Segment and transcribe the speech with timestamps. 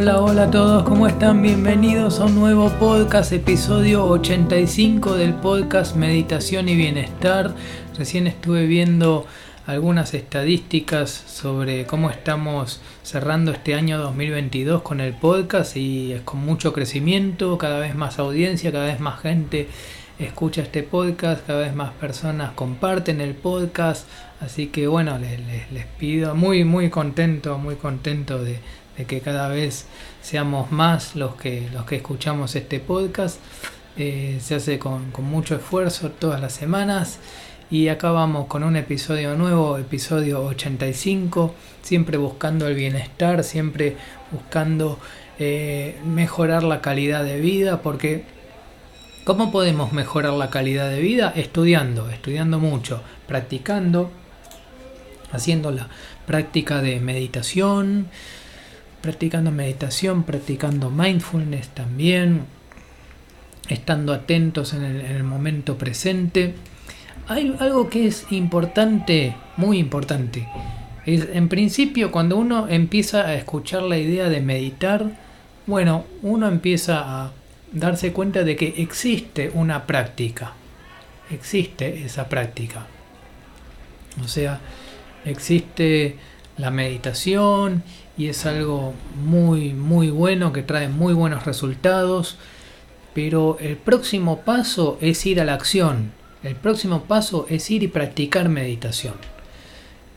[0.00, 1.42] Hola, hola a todos, ¿cómo están?
[1.42, 7.52] Bienvenidos a un nuevo podcast, episodio 85 del podcast Meditación y Bienestar.
[7.96, 9.26] Recién estuve viendo
[9.66, 16.38] algunas estadísticas sobre cómo estamos cerrando este año 2022 con el podcast y es con
[16.44, 19.66] mucho crecimiento, cada vez más audiencia, cada vez más gente
[20.20, 24.06] escucha este podcast, cada vez más personas comparten el podcast,
[24.40, 25.40] así que bueno, les,
[25.72, 28.58] les, pido, muy muy contento, muy contento de,
[29.06, 29.86] que cada vez
[30.22, 33.38] seamos más los que, los que escuchamos este podcast.
[33.96, 37.18] Eh, se hace con, con, mucho esfuerzo todas las semanas
[37.70, 43.96] y acá vamos con un episodio nuevo, episodio 85, siempre buscando el bienestar, siempre
[44.30, 44.98] buscando
[45.38, 48.24] eh, mejorar la calidad de vida, porque
[49.24, 51.32] ¿cómo podemos mejorar la calidad de vida?
[51.36, 54.10] Estudiando, estudiando mucho, practicando,
[55.30, 55.88] haciendo la
[56.26, 58.08] práctica de meditación,
[59.00, 62.42] practicando meditación, practicando mindfulness también,
[63.68, 66.54] estando atentos en el, momento presente.
[67.26, 70.48] Hay algo que es importante, muy importante.
[71.06, 75.10] Es, en principio, cuando uno empieza a escuchar la idea de meditar,
[75.66, 77.32] bueno, uno empieza a
[77.72, 80.54] darse cuenta de que existe una práctica.
[81.30, 82.86] Existe esa práctica.
[84.24, 84.60] O sea,
[85.24, 86.16] existe
[86.56, 87.82] la meditación
[88.18, 92.36] y es algo muy, muy bueno que trae muy buenos resultados.
[93.14, 96.12] Pero el próximo paso es ir a la acción.
[96.42, 99.14] El próximo paso es ir y practicar meditación.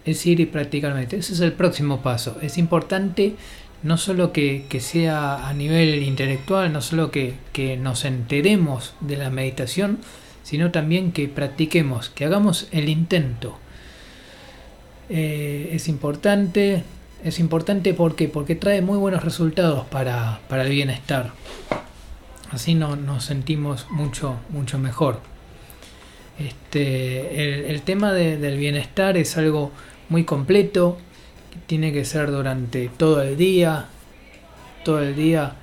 [0.04, 1.20] Es ir y practicar meditación.
[1.22, 2.38] Ese es el próximo paso.
[2.42, 3.36] Es importante
[3.84, 7.36] no solo que, sea a nivel intelectual, no solo que,
[7.80, 10.00] nos enteremos de la meditación,
[10.44, 13.58] sino también que practiquemos, que hagamos el intento.
[15.10, 16.84] Eh, es importante
[17.24, 21.32] es importante porque, porque trae muy buenos resultados para, el bienestar.
[22.52, 25.20] Así no, nos sentimos mucho, mucho mejor.
[26.40, 29.72] Este, el, tema del bienestar es algo
[30.10, 30.98] muy completo,
[31.68, 33.86] tiene que ser durante todo el día,
[34.84, 35.56] todo el día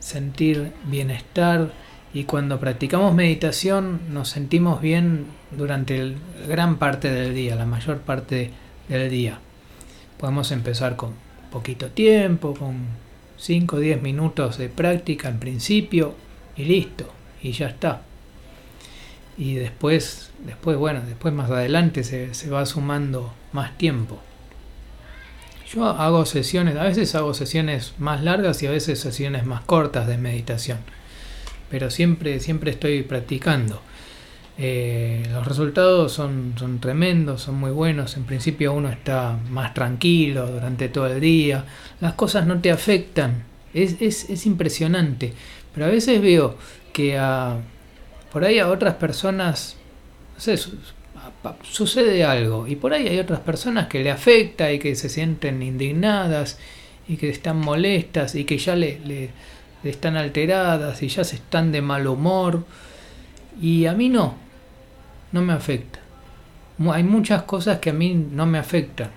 [0.00, 1.72] sentir bienestar
[2.12, 6.14] y cuando practicamos meditación nos sentimos bien durante
[6.48, 8.50] gran parte del día, la mayor parte
[8.88, 9.38] del día.
[10.24, 11.12] Podemos empezar con
[11.52, 12.86] poquito tiempo, con
[13.36, 16.14] 5 o 10 minutos de práctica en principio
[16.56, 17.12] y listo,
[17.42, 18.00] y ya está.
[19.36, 24.18] Y después, después bueno, después más adelante se, se va sumando más tiempo.
[25.70, 30.06] Yo hago sesiones, a veces hago sesiones más largas y a veces sesiones más cortas
[30.06, 30.78] de meditación,
[31.68, 33.82] pero siempre, siempre estoy practicando.
[34.56, 38.16] Eh, los resultados son, son tremendos, son muy buenos.
[38.16, 41.64] En principio uno está más tranquilo durante todo el día.
[42.00, 43.44] Las cosas no te afectan.
[43.72, 45.32] Es, es, es impresionante.
[45.74, 46.56] Pero a veces veo
[46.92, 47.56] que a,
[48.32, 49.76] por ahí a otras personas
[50.34, 50.56] no sé,
[51.62, 52.66] sucede algo.
[52.68, 56.58] Y por ahí hay otras personas que le afecta y que se sienten indignadas
[57.08, 59.30] y que están molestas y que ya le, le
[59.82, 62.64] están alteradas y ya se están de mal humor.
[63.60, 64.43] Y a mí no
[65.34, 65.98] no me afecta.
[66.92, 69.10] Hay muchas cosas que a mí no me afectan.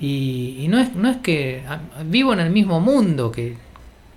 [0.00, 1.62] Y, no, es, no es que
[2.04, 3.56] vivo en el mismo mundo, que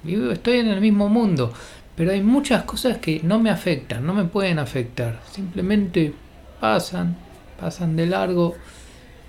[0.03, 1.53] vivo, estoy en el mismo mundo,
[1.95, 5.21] pero hay muchas cosas que no me afectan, no me pueden afectar.
[5.31, 6.13] Simplemente
[6.59, 7.15] pasan,
[7.59, 8.55] pasan de largo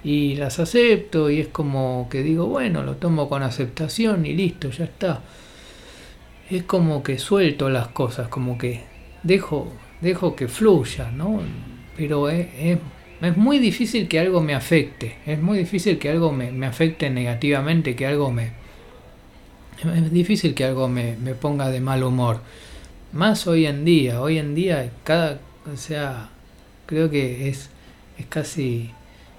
[0.02, 4.70] y las acepto y es como que digo, bueno, lo tomo con aceptación y listo,
[4.70, 5.20] ya está.
[6.50, 8.82] Es como que suelto las cosas, como que
[9.22, 11.40] dejo, dejo que fluya, ¿no?
[11.96, 12.78] Pero es,
[13.36, 18.06] muy difícil que algo me afecte, es muy difícil que algo me, afecte negativamente, que
[18.06, 18.50] algo me...
[19.82, 22.40] Es difícil que algo me, ponga de mal humor.
[23.12, 25.40] Más hoy en día, hoy en día cada...
[25.72, 26.30] O sea,
[26.86, 27.70] creo que es,
[28.18, 28.90] es casi,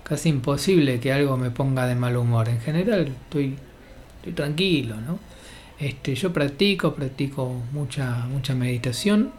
[0.04, 2.50] casi imposible que algo me ponga de mal humor.
[2.50, 3.56] En general estoy,
[4.18, 5.20] estoy tranquilo, ¿no?
[5.80, 9.32] Este, yo practico, practico mucha, mucha meditación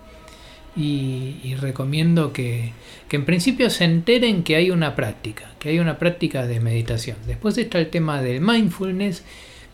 [0.77, 2.73] y, recomiendo que,
[3.11, 7.17] en principio se enteren que hay una práctica, que hay una práctica de meditación.
[7.27, 9.23] Después está el tema del mindfulness,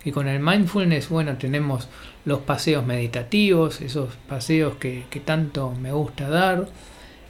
[0.04, 1.88] que con el mindfulness, bueno, tenemos
[2.26, 6.68] los paseos meditativos, esos paseos que, tanto me gusta dar.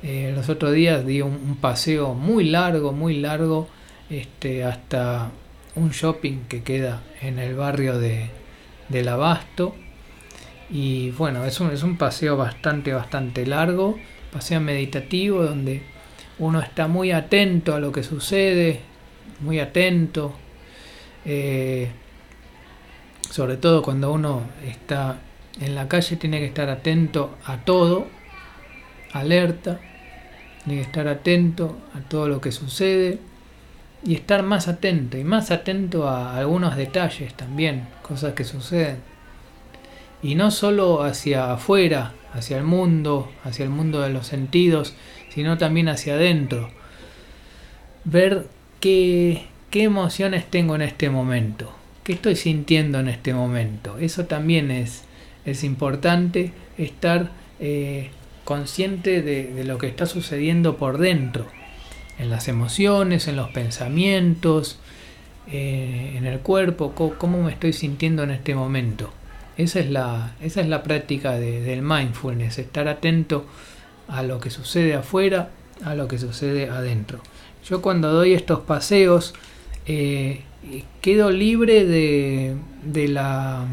[0.03, 3.69] Eh, los otros días di un, paseo muy largo, muy largo,
[4.09, 5.31] este, hasta
[5.77, 8.31] un shopping que queda en el barrio de,
[8.89, 9.77] del Abasto
[10.71, 13.99] y bueno, es un, es un paseo bastante, bastante largo,
[14.33, 15.83] paseo meditativo donde
[16.39, 18.81] uno está muy atento a lo que sucede,
[19.41, 20.33] muy atento.
[21.25, 21.91] Eh,
[23.31, 25.19] sobre todo cuando uno está
[25.61, 28.07] en la calle, tiene que estar atento a todo,
[29.13, 29.81] alerta,
[30.65, 33.19] tiene que estar atento a todo lo que sucede
[34.05, 39.10] y estar más atento y más atento a algunos detalles también, cosas que suceden.
[40.23, 44.95] Y no solo hacia afuera, hacia el mundo, hacia el mundo de los sentidos,
[45.31, 46.71] sino también hacia adentro.
[48.05, 48.47] Ver
[48.81, 51.73] qué, qué emociones tengo en este momento,
[52.05, 53.99] qué estoy sintiendo en este momento.
[53.99, 55.05] Eso también es,
[55.45, 58.11] es importante, estar eh,
[58.45, 61.47] consciente de, lo que está sucediendo por dentro,
[62.19, 64.79] en las emociones, en los pensamientos,
[65.47, 69.13] eh, en el cuerpo, cómo, me estoy sintiendo en este momento.
[69.57, 73.47] Esa es la, esa es la práctica del mindfulness, estar atento
[74.09, 75.51] a lo que sucede afuera,
[75.85, 77.21] a lo que sucede adentro.
[77.65, 79.35] Yo cuando doy estos paseos
[79.87, 80.43] eh,
[81.01, 83.67] quedo libre de, de, la,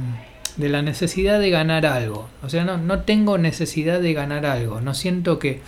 [0.58, 2.30] de la necesidad de ganar algo.
[2.44, 4.82] O sea, no, no tengo necesidad de ganar algo.
[4.82, 5.62] No siento que,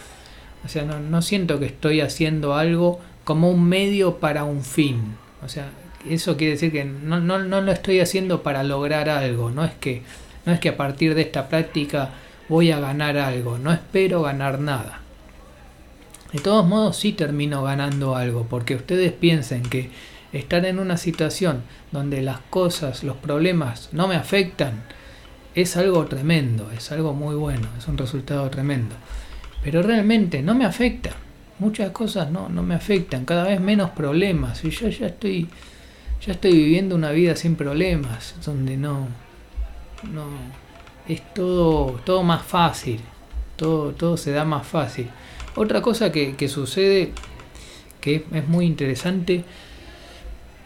[0.66, 5.16] o sea, no, no siento que estoy haciendo algo como un medio para un fin.
[5.44, 5.70] O sea,
[6.08, 9.52] eso quiere decir que no, no, no lo estoy haciendo para lograr algo.
[9.52, 10.04] No es que,
[10.46, 12.12] no es que a partir de esta práctica
[12.48, 15.02] voy a ganar algo, no espero ganar nada.
[16.34, 19.90] De todos modos sí termino ganando algo, porque ustedes piensen que
[20.32, 24.84] estar en una situación donde las cosas, los problemas no me afectan,
[25.56, 28.96] es algo tremendo, es algo muy bueno, es un resultado tremendo.
[29.64, 31.12] Pero realmente no me afecta,
[31.58, 35.50] muchas cosas no, no me afectan, cada vez menos problemas, y yo ya estoy,
[36.26, 39.08] ya estoy viviendo una vida sin problemas, donde no,
[40.12, 40.26] no,
[41.08, 43.00] es todo, todo más fácil,
[43.56, 45.10] todo, todo se da más fácil.
[45.56, 47.14] Otra cosa que, sucede,
[48.02, 49.44] que es muy interesante,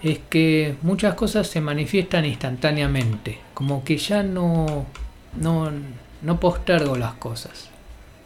[0.02, 4.86] es que muchas cosas se manifiestan instantáneamente, como que ya no,
[5.40, 5.72] no,
[6.22, 7.70] no postergo las cosas.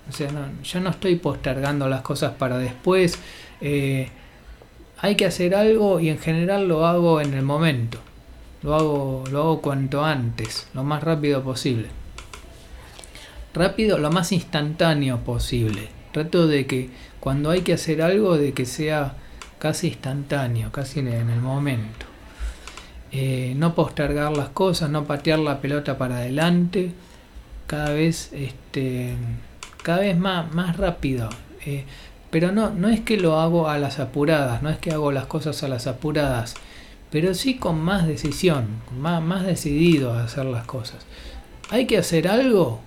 [0.10, 0.30] O sea,
[0.64, 3.20] yo no estoy postergando las cosas para después.
[3.60, 4.10] Eh,
[5.00, 8.00] hay que hacer algo y en general lo hago en el momento.
[8.64, 11.90] Lo hago, lo hago cuanto antes, lo más rápido posible
[13.58, 15.90] rápido, lo más instantáneo posible.
[16.12, 16.90] Trato de que
[17.20, 19.16] cuando hay que hacer algo, de que sea
[19.60, 22.06] casi instantáneo, casi en el momento.
[23.12, 26.92] Eh, no postergar las cosas, no patear la pelota para adelante,
[27.66, 29.16] cada vez, este,
[29.84, 31.30] cada vez más, más rápido.
[31.66, 31.86] Eh,
[32.40, 35.26] pero no, no es que lo hago a las apuradas, no es que hago las
[35.26, 36.54] cosas a las apuradas,
[37.10, 41.04] pero sí con más decisión, más, más decidido a hacer las cosas.
[41.72, 42.80] Hay que hacer algo,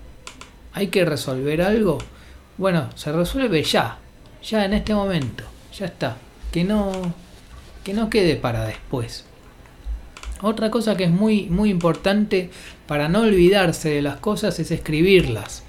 [0.71, 1.97] hay que resolver algo,
[2.57, 3.97] bueno, se resuelve ya,
[4.41, 5.43] ya en este momento,
[5.77, 6.15] ya está,
[6.53, 7.13] que no,
[7.83, 9.25] que no quede para después.
[10.41, 12.51] Otra cosa que es muy, muy importante
[12.87, 15.63] para no olvidarse de las cosas es escribirlas.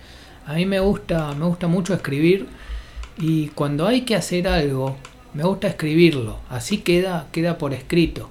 [0.47, 2.47] A mí me gusta, me gusta mucho escribir
[3.19, 4.97] y cuando hay que hacer algo,
[5.35, 6.39] me gusta escribirlo.
[6.49, 8.29] Así queda, queda por escrito.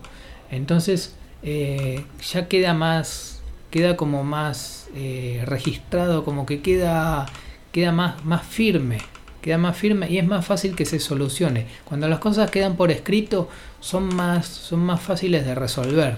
[0.50, 3.42] Entonces eh, ya queda más,
[3.72, 7.26] queda como más eh, registrado, como que queda,
[7.72, 8.98] queda más, más firme,
[9.42, 11.66] queda más firme y es más fácil que se solucione.
[11.86, 16.18] Cuando las cosas quedan por escrito son más, son más fáciles de resolver.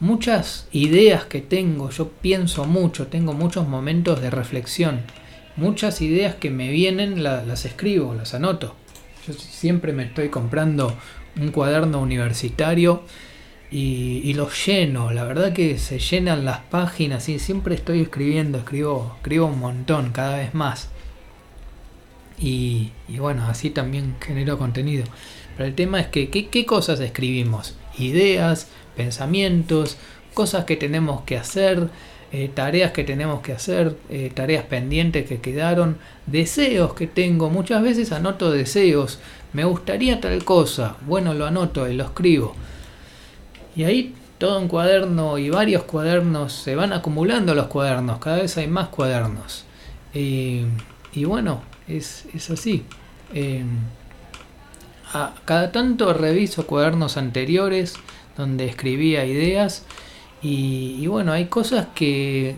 [0.00, 5.02] Muchas ideas que tengo, yo pienso mucho, tengo muchos momentos de reflexión.
[5.56, 8.74] Muchas ideas que me vienen las escribo, las anoto.
[9.26, 10.96] Yo siempre me estoy comprando
[11.40, 13.02] un cuaderno universitario
[13.70, 15.10] y, los lleno.
[15.12, 20.10] La verdad que se llenan las páginas y siempre estoy escribiendo, escribo, escribo un montón,
[20.12, 20.88] cada vez más.
[22.38, 25.04] Y, bueno, así también genero contenido.
[25.56, 27.76] Pero el tema es que, ¿qué, cosas escribimos?
[27.98, 29.96] Ideas, pensamientos,
[30.34, 31.88] cosas que tenemos que hacer,
[32.32, 37.50] eh, tareas que tenemos que hacer, eh, tareas pendientes que quedaron, deseos que tengo.
[37.50, 39.18] Muchas veces anoto deseos.
[39.52, 40.96] Me gustaría tal cosa.
[41.06, 42.54] Bueno, lo anoto y lo escribo.
[43.76, 48.56] Y ahí todo un cuaderno y varios cuadernos, se van acumulando los cuadernos, cada vez
[48.56, 49.64] hay más cuadernos.
[50.12, 50.64] y
[51.24, 52.84] bueno, es, así.
[53.34, 53.68] Em,
[55.12, 57.94] a, cada tanto reviso cuadernos anteriores
[58.36, 59.84] donde escribía ideas
[60.42, 62.56] y, bueno, hay cosas que,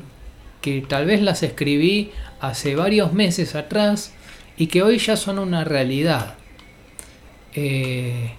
[0.60, 2.10] que tal vez las escribí
[2.40, 4.12] hace varios meses atrás
[4.56, 6.34] y que hoy ya son una realidad.
[7.54, 8.32] Eh,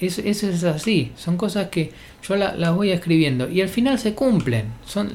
[0.00, 1.92] eso es así, son cosas que
[2.26, 4.72] yo las voy escribiendo y al final se cumplen.
[4.86, 5.10] Son,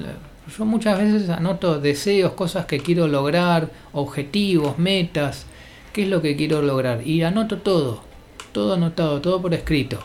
[0.56, 5.48] yo muchas veces anoto deseos, cosas que quiero lograr, objetivos, metas,
[5.92, 8.04] qué es lo que quiero lograr y anoto todo,
[8.52, 10.00] todo anotado, todo por escrito,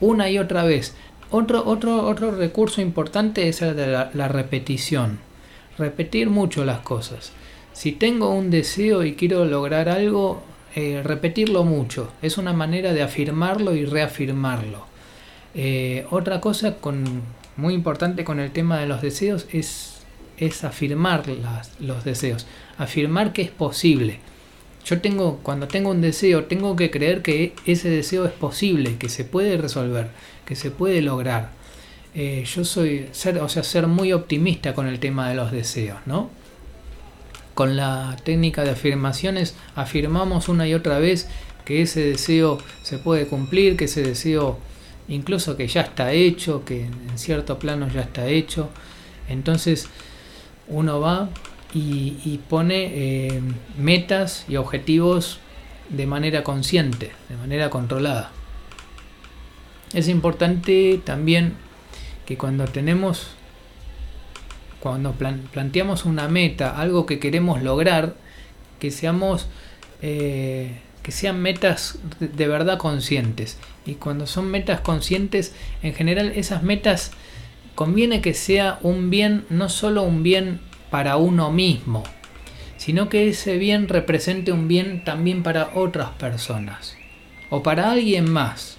[0.00, 0.94] una y otra vez.
[1.34, 5.18] Otro, otro, otro recurso importante es el de la, repetición.
[5.78, 7.32] Repetir mucho las cosas.
[7.72, 10.42] Si tengo un deseo y quiero lograr algo,
[10.74, 12.12] eh, repetirlo mucho.
[12.20, 14.84] Es una manera de afirmarlo y reafirmarlo.
[15.54, 17.22] Eh, otra cosa con,
[17.56, 20.02] muy importante con el tema de los deseos es,
[20.36, 21.24] es afirmar
[21.80, 22.46] los deseos.
[22.76, 24.20] Afirmar que es posible.
[24.84, 29.08] Yo tengo, cuando tengo un deseo, tengo que creer que ese deseo es posible, que
[29.08, 30.08] se puede resolver,
[30.44, 31.50] que se puede lograr.
[32.14, 35.98] Eh, yo soy, ser, o sea, ser muy optimista con el tema de los deseos,
[36.04, 36.30] ¿no?
[37.54, 41.28] Con la técnica de afirmaciones afirmamos una y otra vez
[41.64, 44.58] que ese deseo se puede cumplir, que ese deseo
[45.08, 48.70] incluso que ya está hecho, que en cierto plano ya está hecho.
[49.28, 49.86] Entonces
[50.68, 51.28] uno va
[51.74, 53.40] y, pone eh,
[53.78, 55.38] metas y objetivos
[55.88, 58.30] de manera consciente, de manera controlada.
[59.94, 61.54] Es importante también
[62.26, 63.28] que cuando tenemos,
[64.80, 68.14] cuando planteamos una meta, algo que queremos lograr,
[68.78, 69.48] que seamos,
[70.00, 73.58] eh, que sean metas de verdad conscientes.
[73.84, 77.12] Y cuando son metas conscientes, en general esas metas
[77.74, 80.60] conviene que sea un bien, no solo un bien
[80.92, 82.02] para uno mismo,
[82.76, 86.98] sino que ese bien represente un bien también para otras personas
[87.48, 88.76] o para alguien más.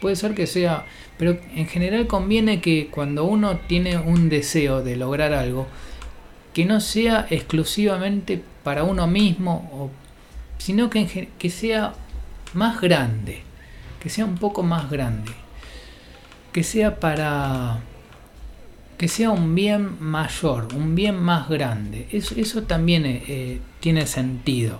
[0.00, 0.86] Puede ser que sea,
[1.18, 5.68] pero en general conviene que cuando uno tiene un deseo de lograr algo,
[6.52, 9.88] que no sea exclusivamente para uno mismo,
[10.58, 11.94] sino que, que sea
[12.54, 13.42] más grande,
[14.02, 15.30] que sea un poco más grande,
[16.52, 17.78] que sea para
[19.02, 22.06] que sea un bien mayor, un bien más grande.
[22.12, 24.78] Eso, eso también eh, tiene sentido.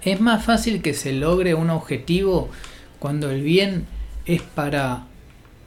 [0.00, 2.48] Es más fácil que se logre un objetivo
[2.98, 3.84] cuando el bien
[4.24, 5.04] es para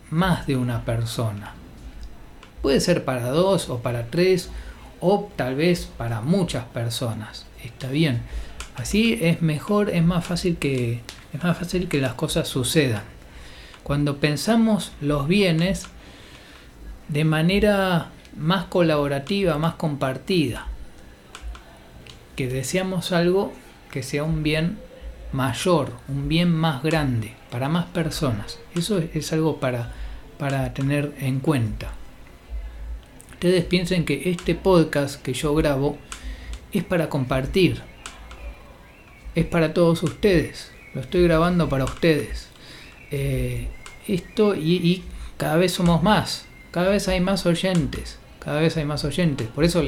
[0.10, 1.54] más de una persona.
[2.64, 4.50] Puede ser para dos o para tres
[5.00, 7.46] o tal vez para muchas personas.
[7.64, 8.24] Está bien.
[8.78, 11.02] Así es mejor, es más fácil que
[11.34, 13.04] es más fácil que las cosas sucedan.
[13.84, 15.86] Cuando pensamos los bienes
[17.08, 20.68] de manera más colaborativa, más compartida.
[22.36, 23.54] Que deseamos algo
[23.92, 24.78] que sea un bien
[25.32, 28.60] mayor, un bien más grande, para más personas.
[28.76, 29.94] Eso es algo para,
[30.38, 31.94] para tener en cuenta.
[33.32, 35.98] Ustedes piensen que este podcast que yo grabo
[36.72, 37.82] es para compartir.
[39.34, 40.72] Es para todos ustedes.
[40.94, 42.50] Lo estoy grabando para ustedes.
[43.12, 43.68] Eh,
[44.08, 45.04] esto y, y
[45.38, 46.46] cada vez somos más
[46.76, 49.48] cada vez hay más oyentes, cada vez hay más oyentes.
[49.48, 49.82] Por eso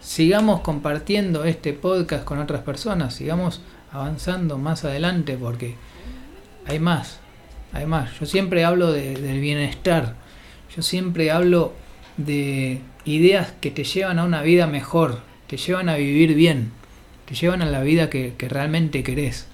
[0.00, 3.60] sigamos compartiendo este podcast con otras personas, sigamos
[3.92, 5.74] avanzando más adelante porque
[6.64, 7.20] hay más,
[7.74, 8.18] hay más.
[8.18, 10.14] Yo siempre hablo del bienestar,
[10.74, 11.74] yo siempre hablo
[12.16, 16.72] de ideas que te llevan a una vida mejor, te llevan a vivir bien,
[17.26, 19.48] te llevan a la vida que, realmente querés.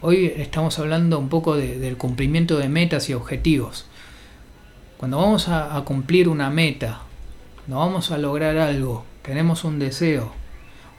[0.00, 3.86] Hoy estamos hablando un poco del cumplimiento de metas y objetivos.
[4.96, 7.00] Cuando vamos a, cumplir una meta,
[7.66, 10.32] no vamos a lograr algo, tenemos un deseo,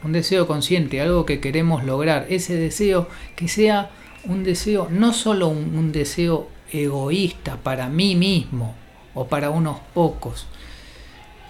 [0.04, 3.90] un deseo consciente, algo que queremos lograr, ese deseo que sea
[4.24, 8.74] un deseo, no solo un, deseo egoísta para mí mismo
[9.14, 10.46] o para unos pocos.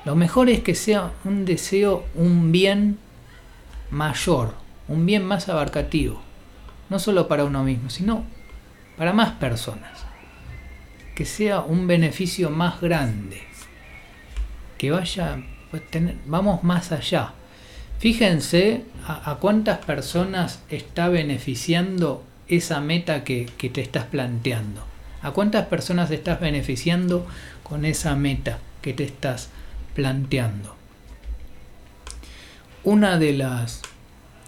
[0.04, 2.98] Lo mejor es que sea un deseo, un bien
[3.90, 4.54] mayor,
[4.86, 6.22] un bien más abarcativo,
[6.90, 8.22] no solo para uno mismo, sino
[8.96, 10.05] para más personas
[11.16, 13.40] que sea un beneficio más grande,
[14.76, 15.82] que vaya, pues,
[16.26, 17.32] vamos más allá.
[17.98, 24.84] Fíjense a, cuántas personas está beneficiando esa meta que, que te estás planteando.
[25.22, 27.26] ¿A cuántas personas estás beneficiando
[27.62, 29.48] con esa meta que te estás
[29.94, 30.76] planteando?
[32.84, 33.80] Una de las,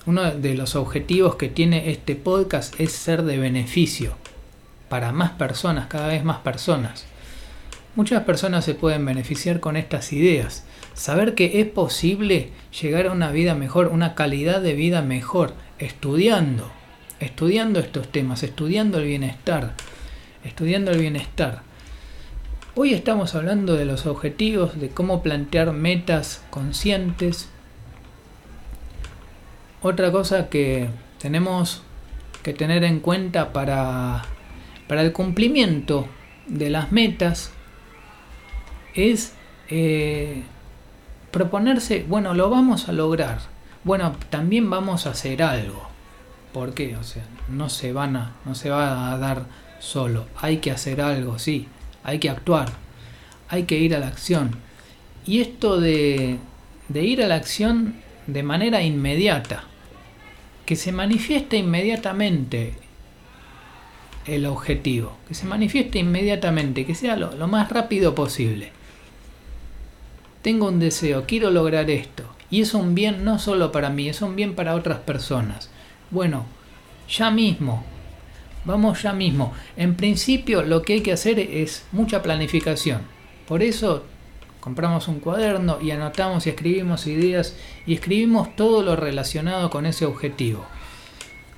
[0.04, 4.27] uno de los objetivos que tiene este podcast es ser de beneficio
[4.88, 7.06] para más personas, cada vez más personas.
[7.94, 10.64] Muchas personas se pueden beneficiar con estas ideas.
[10.94, 16.70] Saber que es posible llegar a una vida mejor, una calidad de vida mejor, estudiando,
[17.20, 19.74] estudiando estos temas, estudiando el bienestar,
[20.44, 21.62] estudiando el bienestar.
[22.76, 27.48] Hoy estamos hablando de los objetivos, de cómo plantear metas conscientes.
[29.82, 31.82] Otra cosa que tenemos
[32.44, 34.22] que tener en cuenta para
[34.88, 36.08] para el cumplimiento
[36.46, 37.52] de las metas
[38.94, 39.34] es
[39.68, 40.42] eh,
[41.30, 43.38] proponerse, bueno, lo vamos a lograr,
[43.84, 45.88] bueno, también vamos a hacer algo.
[46.52, 46.96] ¿Por qué?
[46.96, 49.46] O sea, no se van a, no se va a dar
[49.78, 50.26] solo.
[50.40, 51.68] Hay que hacer algo, sí.
[52.02, 52.70] Hay que actuar.
[53.48, 54.56] Hay que ir a la acción.
[55.26, 56.38] Y esto de,
[56.88, 59.64] de ir a la acción de manera inmediata.
[60.64, 62.74] Que se manifieste inmediatamente
[64.28, 65.16] el objetivo.
[65.26, 66.84] Que se manifieste inmediatamente.
[66.86, 68.72] Que sea lo, más rápido posible.
[70.42, 72.24] Tengo un deseo, quiero lograr esto.
[72.50, 75.70] Y es un bien no solo para mí, es un bien para otras personas.
[76.10, 76.46] Bueno,
[77.08, 77.84] ya mismo,
[78.64, 79.52] vamos ya mismo.
[79.76, 83.02] En principio lo que hay que hacer es mucha planificación.
[83.46, 84.04] Por eso
[84.60, 87.56] compramos un cuaderno y anotamos y escribimos ideas
[87.86, 90.64] y escribimos todo lo relacionado con ese objetivo.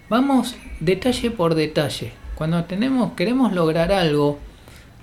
[0.08, 2.12] Vamos detalle por detalle.
[2.40, 4.38] Cuando tenemos, queremos lograr algo,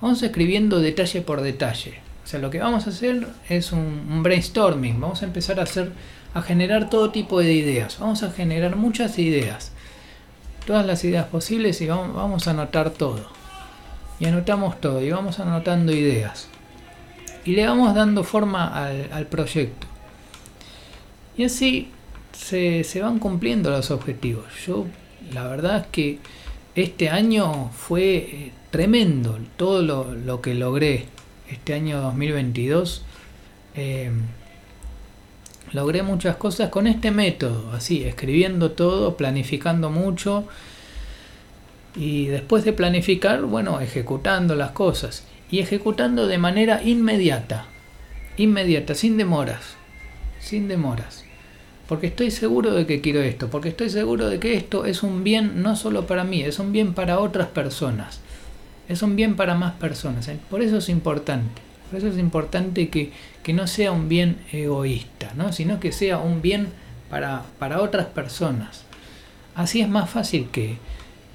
[0.02, 2.00] vamos escribiendo detalle por detalle.
[2.24, 5.00] O sea, lo que vamos a hacer es un, brainstorming.
[5.00, 5.92] Vamos a empezar a hacer,
[6.34, 8.00] a generar todo tipo de ideas.
[8.00, 9.72] Vamos a generar muchas ideas
[10.66, 13.30] todas las ideas posibles y vamos, a anotar todo.
[14.20, 16.48] Y anotamos todo y vamos anotando ideas.
[17.46, 19.86] Y le vamos dando forma al, proyecto.
[21.38, 21.92] Y así
[22.32, 24.46] se, van cumpliendo los objetivos.
[24.66, 24.88] Yo,
[25.32, 26.20] la verdad es que
[26.84, 31.06] este año fue eh, tremendo todo lo, que logré
[31.50, 33.04] este año 2022.
[33.76, 34.12] Eh,
[35.74, 40.48] logré muchas cosas con este método, así, escribiendo todo, planificando mucho
[41.96, 47.66] y después de planificar, bueno, ejecutando las cosas y ejecutando de manera inmediata,
[48.38, 49.78] inmediata, sin demoras,
[50.40, 51.27] sin demoras.
[51.88, 55.24] Porque estoy seguro de que quiero esto, porque estoy seguro de que esto es un
[55.24, 58.20] bien no solo para mí, es un bien para otras personas,
[58.90, 60.30] es un bien para más personas.
[60.50, 61.62] Por eso es importante.
[61.90, 63.12] Por eso es importante que,
[63.54, 65.54] no sea un bien egoísta, ¿no?
[65.54, 66.68] sino que sea un bien
[67.10, 68.84] para, para otras personas.
[69.56, 70.78] Así es más fácil que,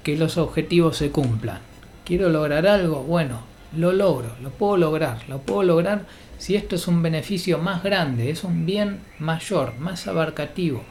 [0.03, 1.59] que los objetivos se cumplan.
[2.05, 3.41] Quiero lograr algo, bueno,
[3.75, 6.05] lo logro, lo puedo lograr, lo puedo lograr
[6.37, 10.83] si esto es un beneficio más grande, es un bien mayor, más abarcativo,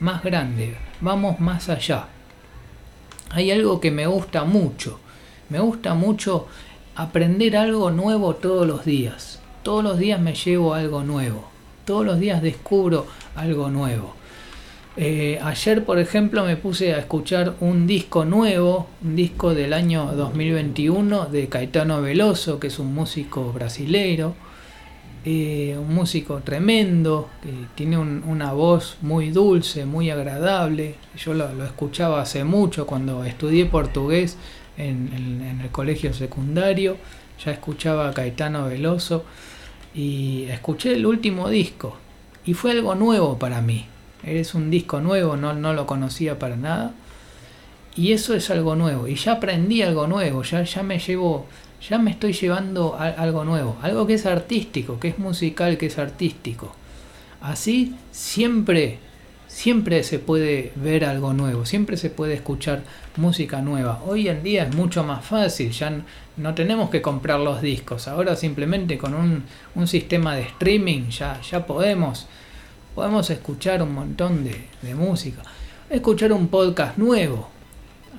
[0.00, 2.06] más grande, vamos más allá.
[3.30, 5.00] Hay algo que me gusta mucho,
[5.48, 6.46] me gusta mucho
[6.94, 9.40] aprender algo nuevo todos los días.
[9.62, 11.48] Todos los días me llevo algo nuevo.
[11.84, 14.14] Todos los días descubro algo nuevo.
[14.96, 20.12] Eh, ayer, por ejemplo, me puse a escuchar un disco nuevo, un disco del año
[20.12, 24.34] 2021 de Caetano Veloso, que es un músico brasileiro,
[25.24, 30.96] eh, un músico tremendo, que tiene una voz muy dulce, muy agradable.
[31.16, 34.36] Yo lo escuchaba hace mucho cuando estudié portugués
[34.76, 36.96] en, el colegio secundario,
[37.42, 39.24] ya escuchaba a Caetano Veloso
[39.94, 41.96] y escuché el último disco
[42.44, 43.86] y fue algo nuevo para mí.
[44.24, 46.92] Es un disco nuevo, no, no lo conocía para nada.
[47.96, 49.06] Y eso es algo nuevo.
[49.08, 51.46] Y ya aprendí algo nuevo, ya, ya me llevo,
[51.88, 53.76] ya me estoy llevando algo nuevo.
[53.82, 56.74] Algo que es artístico, que es musical, que es artístico.
[57.40, 58.98] Así siempre
[59.52, 62.82] siempre se puede ver algo nuevo, siempre se puede escuchar
[63.16, 64.02] música nueva.
[64.06, 66.02] Hoy en día es mucho más fácil, ya
[66.38, 71.66] no tenemos que comprar los discos, ahora simplemente con un, sistema de streaming ya, ya
[71.66, 72.26] podemos,
[72.94, 75.42] podemos escuchar un montón de, de música,
[75.90, 77.48] escuchar un podcast nuevo.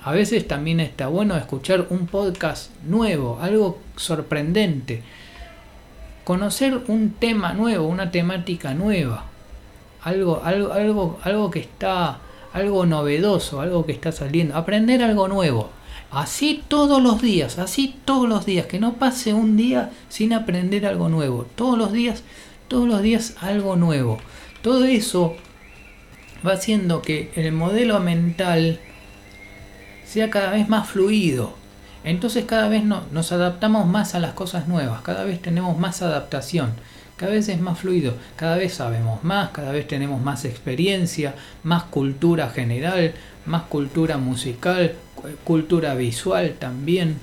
[0.02, 5.02] A veces también está bueno escuchar un podcast nuevo, algo sorprendente,
[6.24, 9.24] conocer un tema nuevo, una temática nueva
[10.04, 12.18] algo, algo, algo, algo que está,
[12.52, 15.70] algo novedoso, algo que está saliendo, aprender algo nuevo.
[16.10, 20.86] Así todos los días, así todos los días, que no pase un día sin aprender
[20.86, 21.46] algo nuevo.
[21.56, 22.22] Todos los días,
[22.68, 24.18] todos los días algo nuevo.
[24.64, 25.36] Todo eso
[26.44, 28.80] va haciendo que el modelo mental
[30.04, 31.54] sea cada vez más fluido.
[32.02, 36.72] Entonces cada vez nos adaptamos más a las cosas nuevas, cada vez tenemos más adaptación
[37.16, 41.84] cada vez es más fluido, cada vez sabemos más, cada vez tenemos más experiencia, más
[41.84, 43.14] cultura general,
[43.46, 44.94] más cultura musical,
[45.44, 47.18] cultura visual también.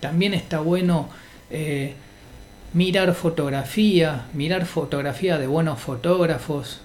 [0.00, 1.08] También está bueno
[1.50, 1.94] eh,
[2.74, 6.80] mirar fotografía, mirar fotografía de buenos fotógrafos,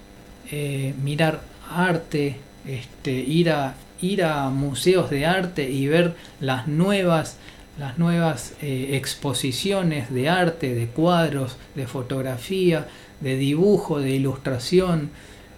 [0.51, 7.37] eh, mirar arte, este, ir, a, ir a museos de arte y ver las nuevas
[7.79, 12.87] las nuevas eh, exposiciones de arte, de cuadros, de fotografía,
[13.21, 15.09] de dibujo, de ilustración,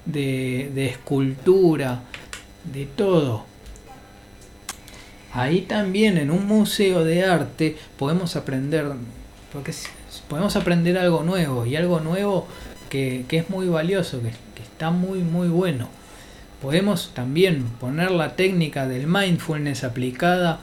[0.06, 2.04] de, escultura,
[2.72, 3.46] de todo.
[5.34, 8.91] Ahí también en un museo de arte podemos aprender,
[9.52, 9.74] porque
[10.28, 12.47] podemos aprender algo nuevo y algo nuevo
[12.89, 15.88] que, es muy valioso, que, que está muy muy bueno.
[16.62, 20.60] Podemos también poner la técnica del mindfulness aplicada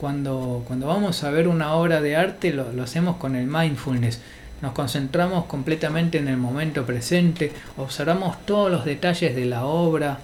[0.00, 4.20] cuando, cuando vamos a ver una obra de arte lo, lo hacemos con el mindfulness.
[4.62, 10.20] Nos concentramos completamente en el momento presente, observamos todos los detalles de la obra,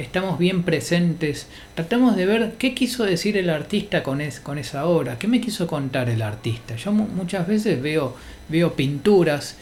[0.00, 4.86] estamos bien presentes, tratamos de ver qué quiso decir el artista con, es, con esa
[4.86, 6.76] obra, qué me quiso contar el artista.
[6.76, 8.16] Yo muchas veces veo,
[8.48, 9.56] veo pinturas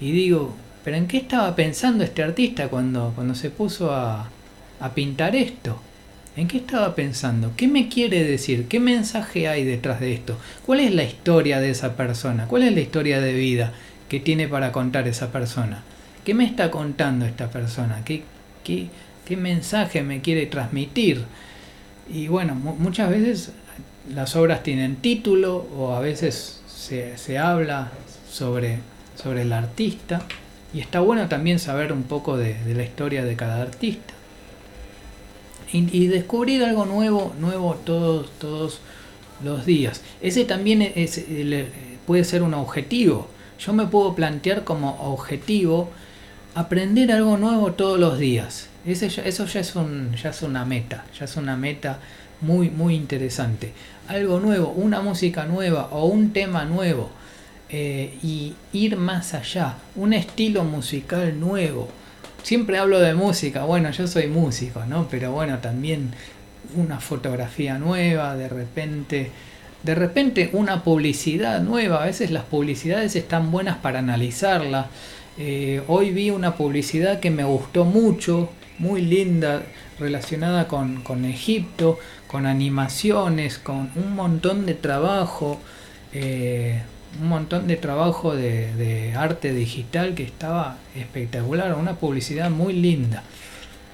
[0.00, 4.28] y digo, pero ¿en qué estaba pensando este artista cuando, cuando se puso a,
[4.80, 5.80] a pintar esto?
[6.36, 7.52] ¿En qué estaba pensando?
[7.56, 8.66] ¿Qué me quiere decir?
[8.68, 10.38] ¿Qué mensaje hay detrás de esto?
[10.64, 12.46] ¿Cuál es la historia de esa persona?
[12.46, 13.72] ¿Cuál es la historia de vida
[14.08, 15.82] que tiene para contar esa persona?
[16.24, 18.02] ¿Qué me está contando esta persona?
[18.04, 18.22] ¿Qué,
[18.62, 18.88] qué,
[19.28, 21.24] qué mensaje me quiere transmitir?
[22.10, 23.52] Y bueno, muchas veces
[24.12, 27.92] las obras tienen título o a veces se, se habla
[28.30, 28.78] sobre,
[29.22, 30.22] sobre el artista
[30.72, 34.14] y está bueno también saber un poco de, de la historia de cada artista
[35.72, 38.80] y, descubrir algo nuevo, nuevo todos, todos
[39.44, 40.02] los días.
[40.20, 41.24] Ese también es,
[42.06, 43.28] puede ser un objetivo.
[43.58, 45.90] Yo me puedo plantear como objetivo
[46.54, 48.68] aprender algo nuevo todos los días.
[48.86, 51.98] Eso ya es, un, ya es una meta, ya es una meta
[52.40, 53.72] muy, muy interesante.
[54.06, 57.10] Algo nuevo, una música nueva o un tema nuevo.
[57.70, 61.88] Eh, y ir más allá, un estilo musical nuevo,
[62.42, 65.06] siempre hablo de música, bueno, yo soy músico, ¿no?
[65.10, 66.12] Pero bueno, también
[66.76, 69.30] una fotografía nueva, de repente,
[69.82, 74.86] de repente una publicidad nueva, a veces las publicidades están buenas para analizarla.
[75.36, 79.62] Eh, hoy vi una publicidad que me gustó mucho, muy linda,
[79.98, 85.60] relacionada con, con Egipto, con animaciones, con un montón de trabajo.
[86.12, 86.80] Eh,
[87.20, 93.22] un montón de trabajo de, arte digital que estaba espectacular, una publicidad muy linda.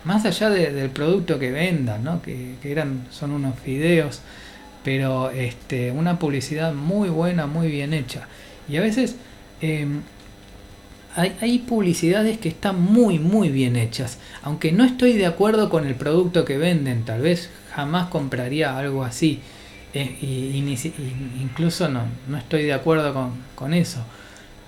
[0.05, 2.21] Más allá del producto que vendan, ¿no?
[2.21, 4.21] que, eran, son unos videos,
[4.83, 8.29] pero este, una publicidad muy buena, muy bien hecha.
[8.69, 9.17] Y a veces
[9.63, 10.03] em,
[11.15, 14.19] hay, hay, publicidades que están muy, muy bien hechas.
[14.43, 19.05] Aunque no estoy de acuerdo con el producto que venden, tal vez jamás compraría algo
[19.05, 19.41] así
[19.95, 20.59] eh, y,
[21.41, 24.05] incluso no, no, estoy de acuerdo con, eso.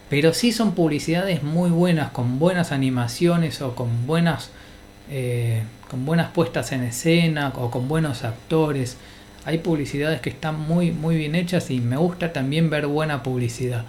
[0.09, 4.51] Pero sí son publicidades muy buenas, con buenas animaciones o con buenas,
[5.11, 8.97] eh, con buenas puestas en escena o con buenos actores.
[9.45, 13.85] Hay publicidades que están muy, muy bien hechas y me gusta también ver buena publicidad.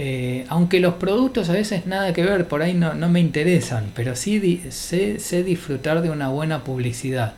[0.00, 3.90] Eh, aunque los productos a veces nada que ver, por ahí no, no me interesan,
[3.94, 7.34] pero sí sé, sé disfrutar de una buena publicidad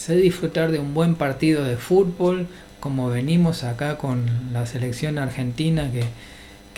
[0.00, 2.46] sé disfrutar de un buen partido de fútbol,
[2.80, 6.04] como venimos acá con la selección argentina que,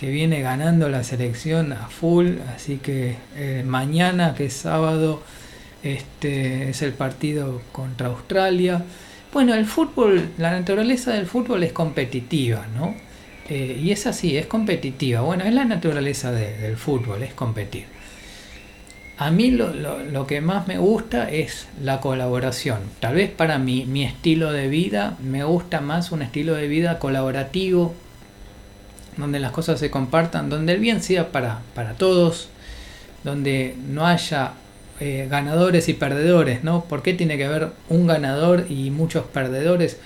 [0.03, 5.23] viene ganando la selección a full, así que eh, mañana que es sábado
[5.81, 8.83] este es el partido contra Australia.
[9.31, 12.93] Bueno, el fútbol, la naturaleza del fútbol es competitiva, ¿no?
[13.49, 15.21] Eh, y es así, es competitiva.
[15.21, 17.85] Bueno, es la naturaleza del fútbol, es competir.
[19.17, 22.79] A mí lo, que más me gusta es la colaboración.
[22.99, 26.99] Tal vez para mi, mi estilo de vida me gusta más un estilo de vida
[26.99, 27.93] colaborativo,
[29.17, 32.49] donde las cosas se compartan, donde el bien sea para, para todos,
[33.23, 34.53] donde no haya
[34.99, 36.85] eh, ganadores y perdedores, ¿no?
[36.85, 39.97] ¿Por qué tiene que haber un ganador y muchos perdedores?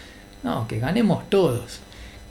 [0.43, 1.79] No, que ganemos todos.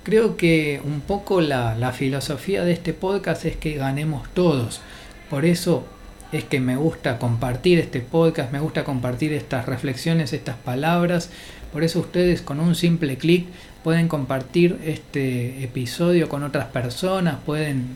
[0.06, 4.80] Creo que un poco la, filosofía de este podcast es que ganemos todos.
[5.28, 5.84] Por eso
[6.30, 11.30] es que me gusta compartir este podcast, me gusta compartir estas reflexiones, estas palabras.
[11.72, 13.46] Por eso ustedes con un simple clic
[13.82, 17.88] pueden compartir este episodio con otras personas, pueden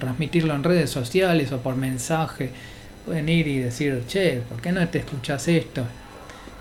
[0.00, 2.50] transmitirlo en redes sociales o por mensaje.
[3.06, 5.84] Pueden ir y decir, che, ¿por qué no te escuchas esto?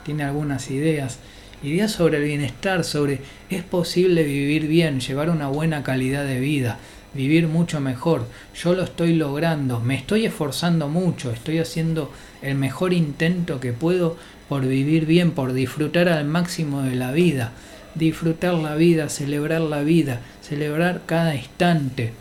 [0.05, 1.17] Tiene algunas ideas.
[1.63, 3.19] Ideas sobre el bienestar, sobre
[3.49, 6.79] es posible vivir bien, llevar una buena calidad de vida
[7.13, 8.25] vivir mucho mejor.
[8.55, 14.17] Yo lo estoy logrando, me estoy esforzando mucho, estoy haciendo el mejor intento que puedo
[14.47, 17.51] por vivir bien, por disfrutar al máximo de la vida.
[17.95, 22.13] Disfrutar la vida, celebrar la vida, celebrar cada instante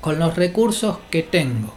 [0.00, 1.74] con los recursos que tengo.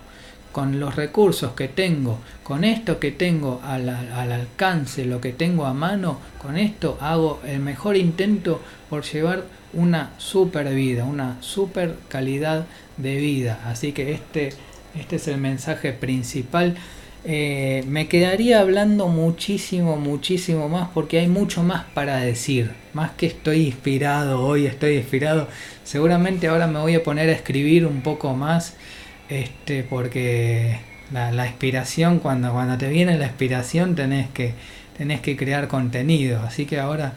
[0.51, 5.65] Con los recursos que tengo, con esto que tengo al, al alcance, lo que tengo
[5.65, 8.59] a mano, con esto hago el mejor intento
[8.89, 12.65] por llevar una super vida, una super calidad
[12.97, 13.59] de vida.
[13.65, 14.49] Así que este,
[14.99, 16.75] este es el mensaje principal.
[17.25, 22.71] Eh, me quedaría hablando muchísimo, muchísimo más porque hay mucho más para decir.
[22.93, 25.47] Más que estoy inspirado, hoy estoy inspirado.
[25.83, 28.75] Seguramente ahora me voy a poner a escribir un poco más.
[29.29, 30.79] Este, porque
[31.11, 34.53] la, la inspiración, cuando, cuando te viene la inspiración tenés que,
[34.97, 36.41] tenés que crear contenido.
[36.41, 37.13] Así que ahora,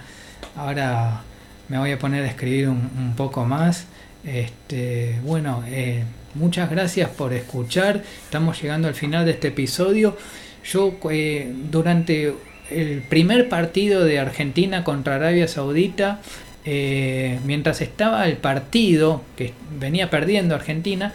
[0.57, 1.22] ahora
[1.68, 3.87] me voy a poner a escribir un, poco más.
[4.25, 8.03] Este, bueno, eh, muchas gracias por escuchar.
[8.25, 10.16] Estamos llegando al final de este episodio.
[10.64, 12.35] Yo eh, durante
[12.70, 16.20] el primer partido de Argentina contra Arabia Saudita,
[16.64, 21.12] eh, mientras estaba el partido que venía perdiendo Argentina,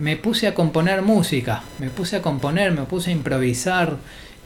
[0.00, 3.96] me puse a componer música, me puse a componer, me puse a improvisar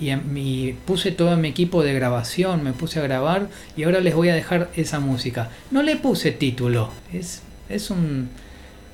[0.00, 4.30] y, puse todo mi equipo de grabación, me puse a grabar y ahora les voy
[4.30, 5.50] a dejar esa música.
[5.70, 7.42] No le puse título, es,
[7.90, 8.28] un,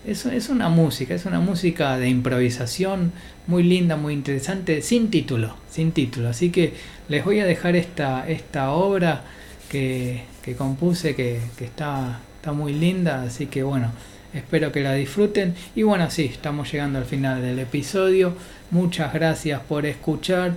[0.07, 3.13] es, una música, es una música de improvisación
[3.47, 6.29] muy linda, muy interesante, sin título, sin título.
[6.29, 6.75] Así que
[7.09, 9.25] les voy a dejar esta, obra
[9.71, 10.25] que,
[10.59, 13.93] compuse, que, que está, está muy linda, así que bueno.
[14.35, 15.55] Espero que la disfruten.
[15.75, 18.35] Y bueno, sí, estamos llegando al final del episodio.
[18.71, 20.55] Muchas gracias por escuchar.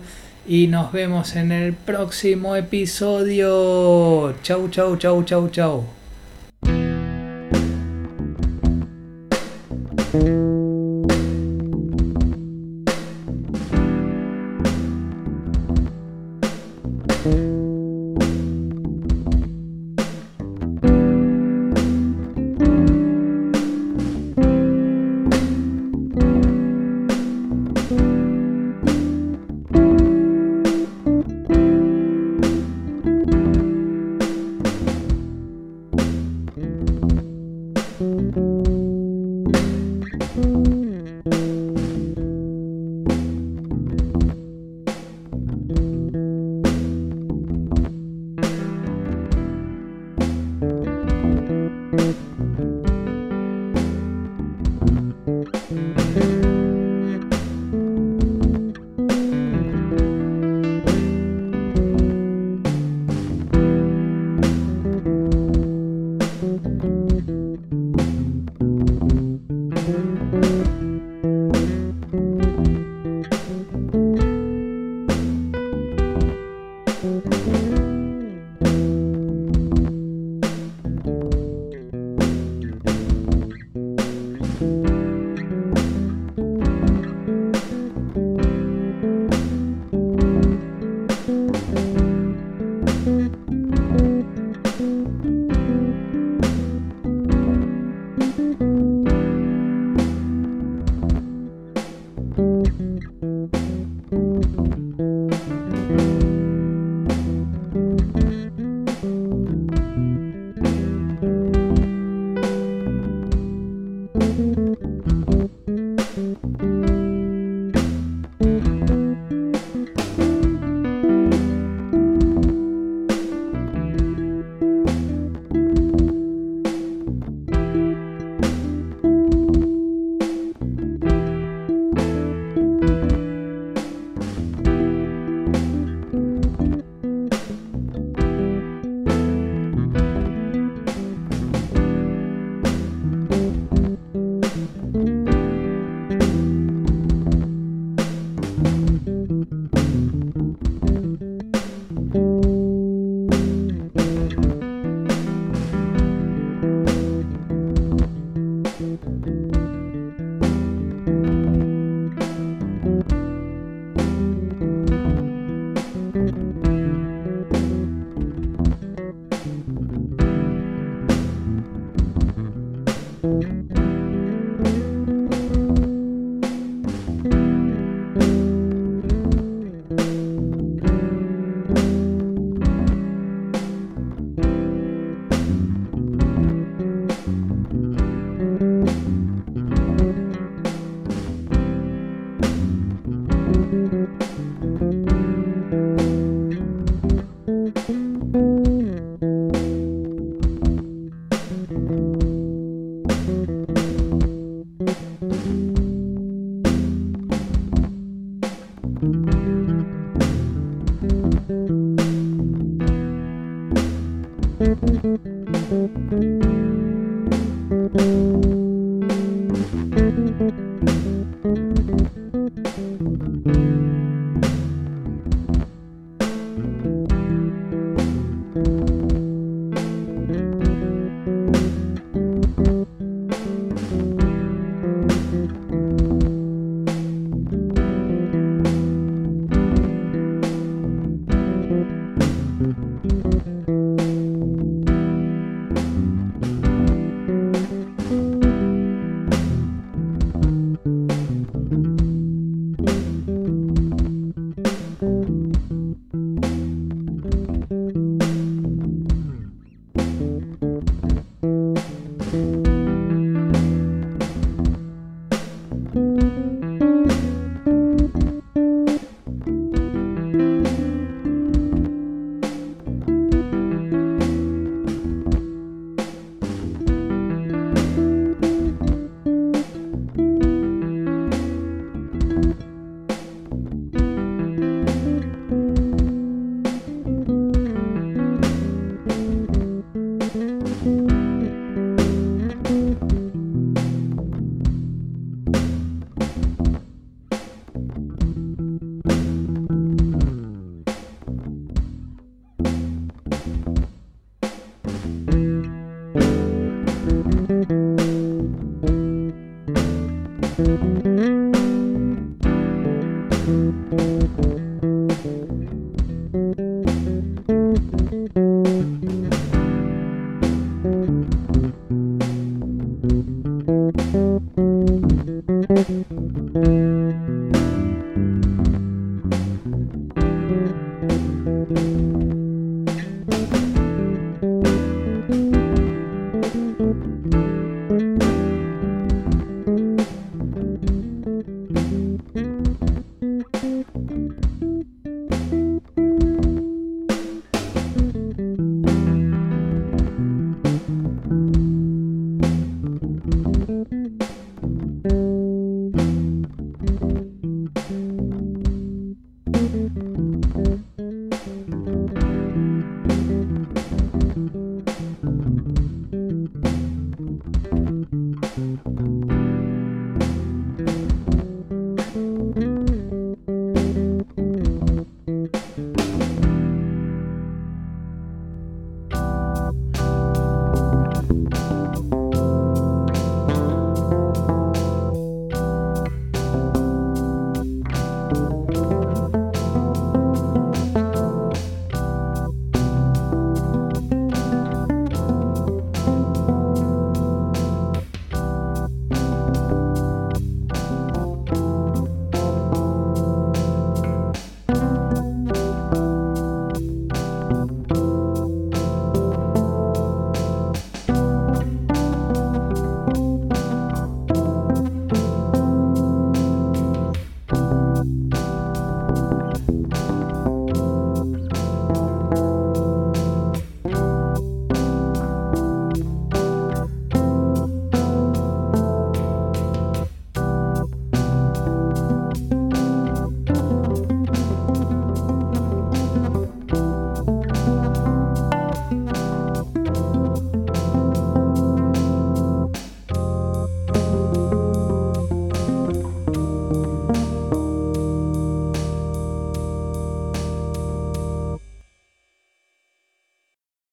[0.48, 4.36] Y nos vemos en el próximo episodio.
[4.44, 5.86] Chau, chau, chau, chau, chau.